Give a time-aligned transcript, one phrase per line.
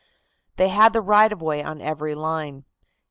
[0.55, 2.65] They had the right of way on every line.